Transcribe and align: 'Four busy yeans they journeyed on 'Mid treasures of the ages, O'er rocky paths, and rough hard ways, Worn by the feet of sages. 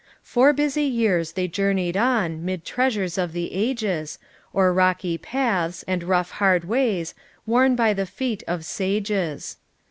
'Four 0.23 0.51
busy 0.51 0.85
yeans 0.85 1.33
they 1.33 1.47
journeyed 1.47 1.95
on 1.95 2.43
'Mid 2.43 2.65
treasures 2.65 3.19
of 3.19 3.33
the 3.33 3.53
ages, 3.53 4.17
O'er 4.55 4.73
rocky 4.73 5.15
paths, 5.15 5.83
and 5.83 6.01
rough 6.03 6.31
hard 6.31 6.65
ways, 6.65 7.13
Worn 7.45 7.75
by 7.75 7.93
the 7.93 8.07
feet 8.07 8.41
of 8.47 8.65
sages. 8.65 9.57